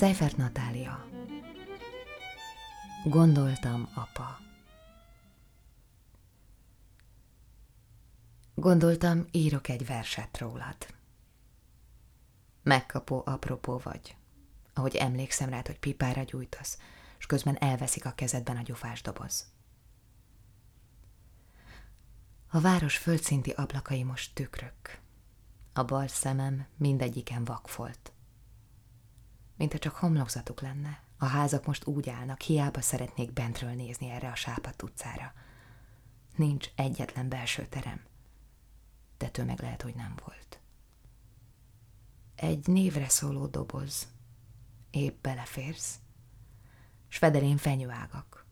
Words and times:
Seifert 0.00 0.36
Natália 0.36 1.06
Gondoltam, 3.04 3.88
apa. 3.94 4.38
Gondoltam, 8.54 9.26
írok 9.30 9.68
egy 9.68 9.86
verset 9.86 10.38
rólad. 10.38 10.76
Megkapó 12.62 13.22
apropó 13.26 13.78
vagy, 13.78 14.16
ahogy 14.74 14.96
emlékszem 14.96 15.48
rád, 15.48 15.66
hogy 15.66 15.78
pipára 15.78 16.22
gyújtasz, 16.22 16.78
és 17.18 17.26
közben 17.26 17.56
elveszik 17.56 18.04
a 18.04 18.12
kezedben 18.12 18.56
a 18.56 18.62
gyufás 18.62 19.02
doboz. 19.02 19.46
A 22.50 22.60
város 22.60 22.96
földszinti 22.96 23.50
ablakai 23.50 24.02
most 24.02 24.34
tükrök. 24.34 25.00
A 25.72 25.84
bal 25.84 26.06
szemem 26.06 26.66
mindegyiken 26.76 27.44
vakfolt. 27.44 28.12
Mint 29.60 29.74
csak 29.74 29.94
homlokzatuk 29.94 30.60
lenne, 30.60 31.02
a 31.18 31.24
házak 31.24 31.66
most 31.66 31.86
úgy 31.86 32.08
állnak, 32.08 32.40
hiába 32.40 32.80
szeretnék 32.80 33.32
bentről 33.32 33.70
nézni 33.70 34.10
erre 34.10 34.30
a 34.30 34.34
sápat 34.34 34.82
utcára. 34.82 35.32
Nincs 36.36 36.68
egyetlen 36.74 37.28
belső 37.28 37.66
terem. 37.66 38.00
De 39.18 39.28
tömeg 39.28 39.60
lehet, 39.60 39.82
hogy 39.82 39.94
nem 39.94 40.14
volt. 40.24 40.60
Egy 42.34 42.66
névre 42.66 43.08
szóló 43.08 43.46
doboz. 43.46 44.08
Épp 44.90 45.22
beleférsz. 45.22 45.98
S 47.08 47.16
federén 47.16 47.56
fenyőágak. 47.56 48.46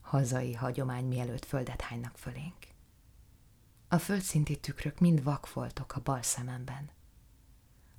Hazai 0.00 0.54
hagyomány 0.54 1.04
mielőtt 1.04 1.44
földet 1.44 1.80
hánynak 1.80 2.18
fölénk. 2.18 2.66
A 3.88 3.98
földszinti 3.98 4.60
tükrök 4.60 4.98
mind 4.98 5.22
vakfoltok 5.22 5.94
a 5.94 6.00
bal 6.00 6.22
szememben. 6.22 6.90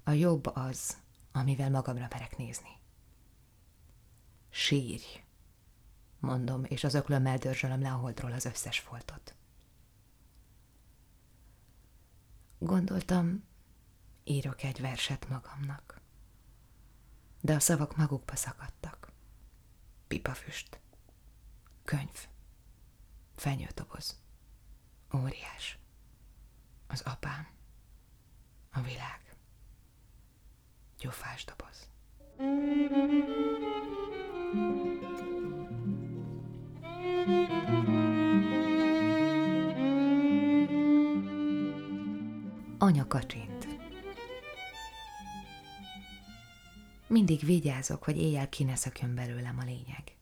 A 0.03 0.11
jobb 0.11 0.45
az, 0.53 0.97
amivel 1.31 1.69
magamra 1.69 2.07
merek 2.09 2.37
nézni. 2.37 2.79
Sírj, 4.49 5.23
mondom, 6.19 6.63
és 6.63 6.83
az 6.83 6.93
öklömmel 6.93 7.37
dörzsölöm 7.37 7.81
le 7.81 7.91
a 7.91 7.95
holdról 7.95 8.31
az 8.31 8.45
összes 8.45 8.79
foltot. 8.79 9.35
Gondoltam, 12.57 13.43
írok 14.23 14.63
egy 14.63 14.81
verset 14.81 15.29
magamnak. 15.29 16.01
De 17.41 17.53
a 17.53 17.59
szavak 17.59 17.97
magukba 17.97 18.35
szakadtak. 18.35 19.11
Pipafüst. 20.07 20.79
Könyv. 21.83 22.27
Fenyőtoboz. 23.35 24.21
Óriás. 25.15 25.77
Az 26.87 27.01
apám. 27.01 27.47
A 28.71 28.81
világ. 28.81 29.30
Gyufás 31.01 31.45
doboz. 31.45 31.89
Anya 42.77 43.07
kacsint. 43.07 43.67
Mindig 47.07 47.39
vigyázok, 47.45 48.03
hogy 48.03 48.17
éjjel 48.17 48.49
ki 48.49 48.63
ne 48.63 48.75
szökjön 48.75 49.15
belőlem 49.15 49.57
a 49.59 49.63
lényeg. 49.63 50.15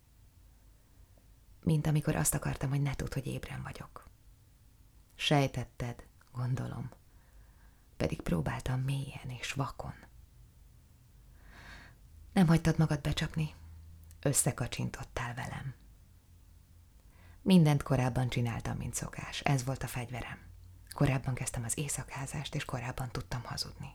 Mint 1.64 1.88
amikor 1.88 2.16
azt 2.16 2.34
akartam, 2.34 2.70
hogy 2.70 2.82
ne 2.82 2.96
tudd, 2.96 3.14
hogy 3.14 3.28
ébren 3.28 3.62
vagyok. 3.64 4.08
Sejtetted, 5.16 6.04
gondolom, 6.32 6.90
pedig 7.98 8.22
próbáltam 8.22 8.80
mélyen 8.80 9.30
és 9.40 9.54
vakon. 9.54 10.09
Nem 12.34 12.48
hagytad 12.48 12.78
magad 12.78 13.02
becsapni? 13.02 13.54
Összekacsintottál 14.22 15.34
velem. 15.34 15.74
Mindent 17.42 17.84
korábban 17.84 18.30
csináltam, 18.30 18.78
mint 18.78 18.94
szokás. 18.94 19.40
Ez 19.40 19.64
volt 19.64 19.84
a 19.84 19.88
fegyverem. 19.88 20.38
Korábban 20.90 21.34
kezdtem 21.34 21.64
az 21.64 21.78
éjszakházást, 21.78 22.56
és 22.56 22.66
korábban 22.66 23.10
tudtam 23.12 23.44
hazudni. 23.44 23.94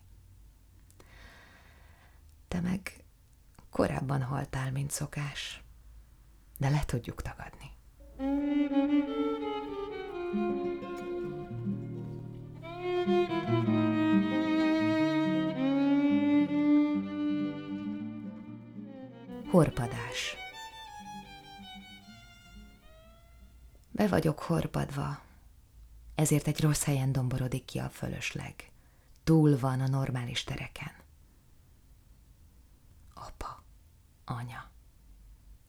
Te 2.49 2.61
meg 2.61 3.05
korábban 3.71 4.23
haltál, 4.23 4.73
mint 4.73 4.91
szokás, 4.91 5.63
de 6.59 6.69
le 6.69 6.85
tudjuk 6.85 7.23
tagadni. 7.23 7.73
Horpadás 19.55 20.37
Be 23.91 24.09
vagyok 24.09 24.39
horpadva, 24.39 25.21
ezért 26.15 26.47
egy 26.47 26.61
rossz 26.61 26.85
helyen 26.85 27.13
domborodik 27.13 27.65
ki 27.65 27.79
a 27.79 27.89
fölösleg. 27.89 28.71
Túl 29.25 29.59
van 29.59 29.81
a 29.81 29.87
normális 29.87 30.45
tereken. 30.45 30.93
Apa, 33.15 33.63
anya, 34.25 34.71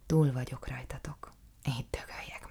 túl 0.06 0.32
vagyok 0.32 0.68
rajtatok. 0.68 1.34
Itt 1.64 1.98
dögöljek 2.00 2.45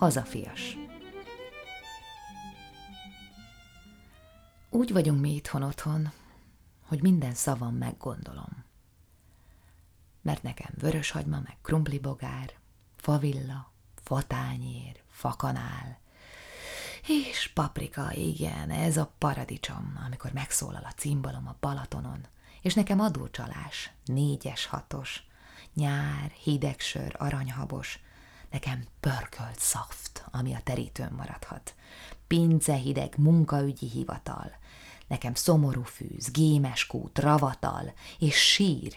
Hazafias. 0.00 0.76
Úgy 4.70 4.92
vagyunk 4.92 5.20
mi 5.20 5.34
itthon 5.34 5.62
otthon, 5.62 6.12
hogy 6.86 7.02
minden 7.02 7.34
szavam 7.34 7.74
meggondolom. 7.74 8.64
Mert 10.22 10.42
nekem 10.42 10.70
vöröshagyma, 10.78 11.40
meg 11.40 11.56
krumplibogár, 11.62 12.52
favilla, 12.96 13.72
fatányér, 14.02 15.02
fakanál, 15.10 15.98
és 17.06 17.50
paprika, 17.54 18.12
igen, 18.12 18.70
ez 18.70 18.96
a 18.96 19.12
paradicsom, 19.18 20.00
amikor 20.06 20.32
megszólal 20.32 20.84
a 20.84 20.94
cimbalom 20.96 21.48
a 21.48 21.56
Balatonon, 21.60 22.26
és 22.62 22.74
nekem 22.74 23.00
adócsalás, 23.00 23.90
négyes, 24.04 24.66
hatos, 24.66 25.22
nyár, 25.74 26.30
hideg 26.30 26.80
sör, 26.80 27.14
aranyhabos, 27.18 28.00
nekem 28.50 28.84
pörkölt 29.00 29.58
szaft, 29.58 30.24
ami 30.30 30.54
a 30.54 30.60
terítőn 30.64 31.12
maradhat, 31.16 31.74
pince 32.26 32.74
hideg 32.74 33.14
munkaügyi 33.16 33.88
hivatal, 33.88 34.52
nekem 35.06 35.34
szomorú 35.34 35.82
fűz, 35.82 36.30
gémes 36.30 36.86
kút, 36.86 37.18
ravatal 37.18 37.92
és 38.18 38.36
sír, 38.52 38.96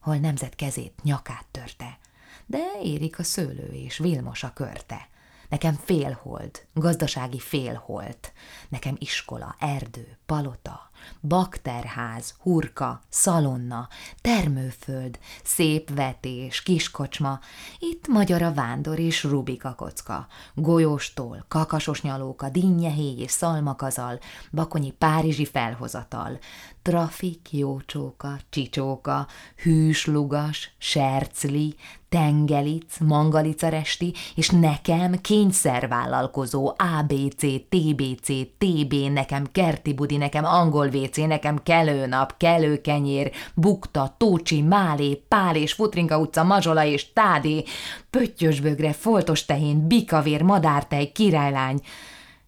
hol 0.00 0.16
nemzet 0.16 0.54
kezét, 0.54 1.02
nyakát 1.02 1.46
törte, 1.50 1.98
de 2.46 2.62
érik 2.82 3.18
a 3.18 3.22
szőlő 3.22 3.72
és 3.72 3.98
Vilmos 3.98 4.42
a 4.42 4.52
körte. 4.52 5.08
Nekem 5.48 5.74
félhold, 5.74 6.66
gazdasági 6.72 7.38
félholt, 7.38 8.32
nekem 8.68 8.96
iskola, 8.98 9.56
erdő, 9.58 10.18
palota, 10.26 10.90
bakterház, 11.20 12.34
hurka, 12.38 13.02
szalonna, 13.08 13.88
termőföld, 14.20 15.18
szép 15.44 15.94
vetés, 15.94 16.62
kiskocsma, 16.62 17.38
itt 17.78 18.08
magyar 18.08 18.42
a 18.42 18.52
vándor 18.52 18.98
és 18.98 19.22
Rubika 19.24 19.74
kocka, 19.74 20.26
golyóstól, 20.54 21.44
kakasos 21.48 22.02
nyalóka, 22.02 22.48
dinnyehéj 22.48 23.18
és 23.18 23.30
szalmakazal, 23.30 24.18
bakonyi 24.52 24.90
párizsi 24.90 25.44
felhozatal, 25.44 26.38
trafik, 26.82 27.52
jócsóka, 27.52 28.38
csicsóka, 28.50 29.26
hűs 29.56 30.06
lugas, 30.06 30.74
sercli, 30.78 31.76
tengelic, 32.08 32.98
mangalicaresti, 33.00 34.14
és 34.34 34.48
nekem 34.48 35.20
kényszervállalkozó 35.20 36.72
ABC, 36.96 37.40
TBC, 37.68 38.26
TB, 38.58 38.94
nekem 39.12 39.46
kerti 39.52 39.94
budi, 39.94 40.16
nekem 40.16 40.44
angol 40.44 40.88
WC, 40.94 41.16
nekem 41.16 41.62
kelő 41.62 42.06
nap, 42.06 42.36
kelő 42.36 42.80
kenyér, 42.80 43.32
bukta, 43.54 44.14
tócsi, 44.18 44.62
málé, 44.62 45.14
pál 45.14 45.56
és 45.56 45.72
futrinka 45.72 46.18
utca, 46.18 46.42
mazsola 46.42 46.84
és 46.84 47.12
tádé, 47.12 47.64
pöttyösbögre, 48.10 48.92
foltos 48.92 49.44
tehén, 49.44 49.86
bikavér, 49.86 50.42
madártej, 50.42 51.12
királylány, 51.12 51.80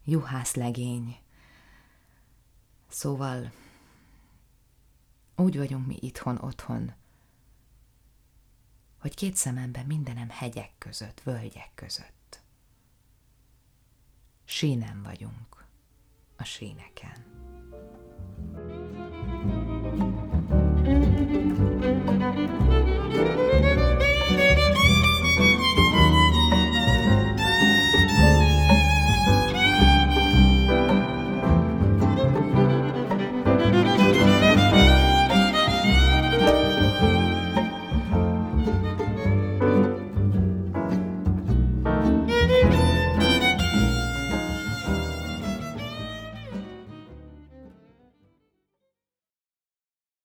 juhászlegény. 0.04 1.16
Szóval 2.88 3.52
úgy 5.37 5.56
vagyunk 5.56 5.87
mi 5.87 5.96
itthon 6.00 6.38
otthon, 6.40 6.94
hogy 9.00 9.14
két 9.14 9.37
szememben 9.37 9.87
mindenem 9.87 10.28
hegyek 10.31 10.70
között, 10.78 11.20
völgyek 11.25 11.70
között. 11.75 12.42
Sínen 14.44 15.02
vagyunk, 15.02 15.66
a 16.37 16.44
síneken. 16.44 17.45